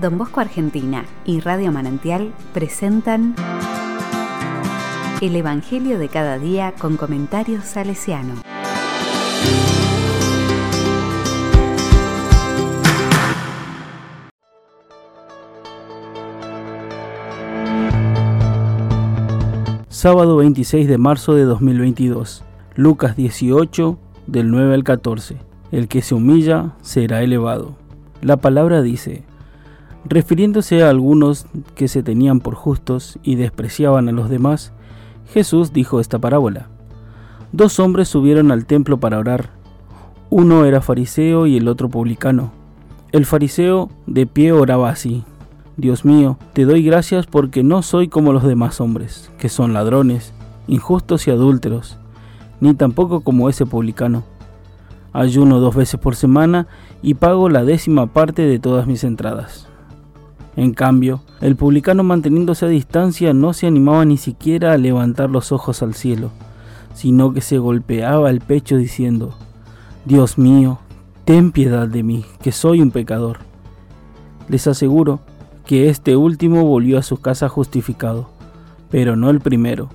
[0.00, 3.34] Don Bosco Argentina y Radio Manantial presentan
[5.20, 8.34] El Evangelio de cada día con comentarios salesiano.
[19.88, 22.44] Sábado 26 de marzo de 2022.
[22.76, 25.36] Lucas 18 del 9 al 14.
[25.70, 27.76] El que se humilla será elevado.
[28.22, 29.24] La palabra dice,
[30.04, 34.72] refiriéndose a algunos que se tenían por justos y despreciaban a los demás,
[35.32, 36.68] Jesús dijo esta parábola.
[37.52, 39.50] Dos hombres subieron al templo para orar.
[40.30, 42.52] Uno era fariseo y el otro publicano.
[43.12, 45.24] El fariseo de pie oraba así.
[45.76, 50.32] Dios mío, te doy gracias porque no soy como los demás hombres, que son ladrones,
[50.66, 51.98] injustos y adúlteros,
[52.60, 54.24] ni tampoco como ese publicano.
[55.12, 56.66] Ayuno dos veces por semana
[57.02, 59.68] y pago la décima parte de todas mis entradas.
[60.56, 65.50] En cambio, el publicano manteniéndose a distancia no se animaba ni siquiera a levantar los
[65.50, 66.30] ojos al cielo,
[66.94, 69.34] sino que se golpeaba el pecho diciendo,
[70.04, 70.78] Dios mío,
[71.24, 73.38] ten piedad de mí, que soy un pecador.
[74.48, 75.20] Les aseguro
[75.64, 78.28] que este último volvió a su casa justificado,
[78.90, 79.88] pero no el primero,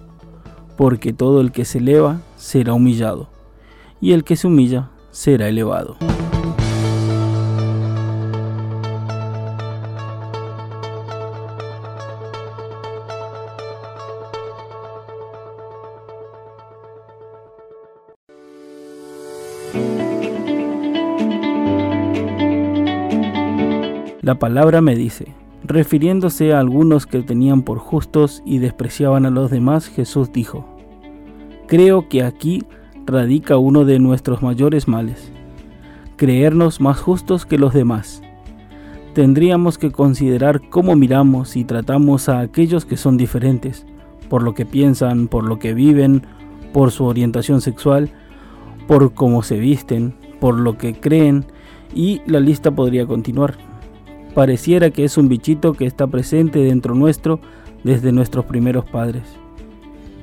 [0.75, 3.29] porque todo el que se eleva será humillado,
[4.01, 5.97] y el que se humilla será elevado.
[24.27, 25.27] La palabra me dice,
[25.63, 30.67] Refiriéndose a algunos que tenían por justos y despreciaban a los demás, Jesús dijo,
[31.65, 32.65] Creo que aquí
[33.05, 35.31] radica uno de nuestros mayores males,
[36.17, 38.21] creernos más justos que los demás.
[39.13, 43.85] Tendríamos que considerar cómo miramos y tratamos a aquellos que son diferentes,
[44.27, 46.23] por lo que piensan, por lo que viven,
[46.73, 48.11] por su orientación sexual,
[48.89, 51.45] por cómo se visten, por lo que creen,
[51.95, 53.66] y la lista podría continuar
[54.37, 57.39] pareciera que es un bichito que está presente dentro nuestro
[57.83, 59.23] desde nuestros primeros padres.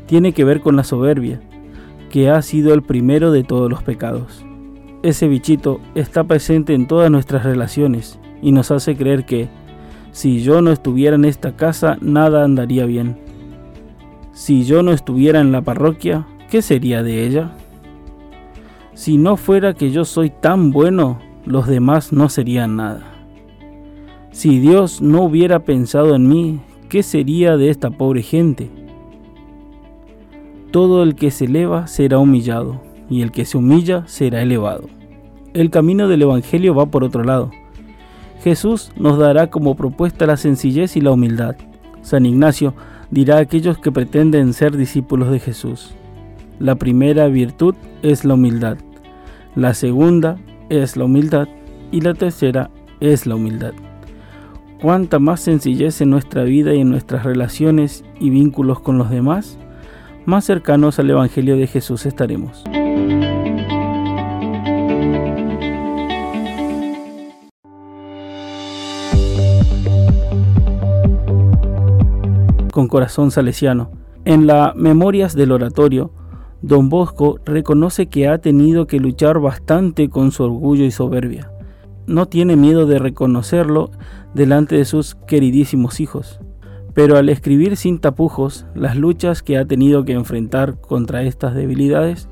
[0.06, 1.41] Tiene que ver con la soberbia,
[2.10, 4.47] que ha sido el primero de todos los pecados.
[5.03, 9.48] Ese bichito está presente en todas nuestras relaciones y nos hace creer que,
[10.12, 13.19] si yo no estuviera en esta casa, nada andaría bien.
[14.32, 17.50] Si yo no estuviera en la parroquia, ¿qué sería de ella?
[18.94, 23.13] Si no fuera que yo soy tan bueno, los demás no serían nada.
[24.34, 26.59] Si Dios no hubiera pensado en mí,
[26.89, 28.69] ¿qué sería de esta pobre gente?
[30.72, 34.89] Todo el que se eleva será humillado, y el que se humilla será elevado.
[35.55, 37.53] El camino del Evangelio va por otro lado.
[38.43, 41.55] Jesús nos dará como propuesta la sencillez y la humildad.
[42.03, 42.75] San Ignacio
[43.12, 45.95] dirá a aquellos que pretenden ser discípulos de Jesús.
[46.59, 48.78] La primera virtud es la humildad,
[49.55, 50.39] la segunda
[50.71, 51.47] es la humildad
[51.93, 52.69] y la tercera
[52.99, 53.75] es la humildad
[54.80, 59.58] cuánta más sencillez en nuestra vida y en nuestras relaciones y vínculos con los demás,
[60.26, 62.64] más cercanos al Evangelio de Jesús estaremos.
[72.72, 73.91] Con corazón salesiano.
[74.24, 76.10] En la Memorias del Oratorio,
[76.62, 81.50] don Bosco reconoce que ha tenido que luchar bastante con su orgullo y soberbia
[82.06, 83.91] no tiene miedo de reconocerlo
[84.34, 86.41] delante de sus queridísimos hijos.
[86.93, 92.28] Pero al escribir sin tapujos las luchas que ha tenido que enfrentar contra estas debilidades,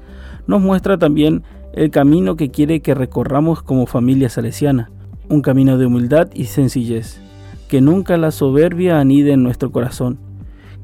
[0.46, 1.42] nos muestra también
[1.72, 4.90] el camino que quiere que recorramos como familia salesiana,
[5.28, 7.20] un camino de humildad y sencillez,
[7.68, 10.18] que nunca la soberbia anide en nuestro corazón,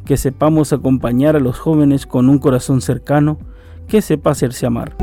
[0.04, 3.38] que sepamos acompañar a los jóvenes con un corazón cercano,
[3.86, 4.96] que sepa hacerse amar.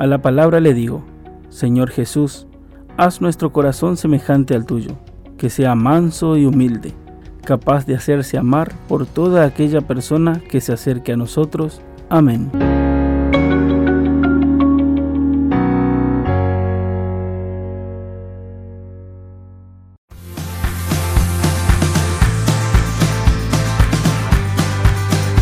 [0.00, 1.04] A la palabra le digo,
[1.50, 2.46] Señor Jesús,
[2.96, 4.92] haz nuestro corazón semejante al tuyo,
[5.36, 6.94] que sea manso y humilde,
[7.44, 11.82] capaz de hacerse amar por toda aquella persona que se acerque a nosotros.
[12.08, 12.50] Amén.